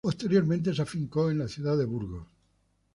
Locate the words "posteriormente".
0.03-0.73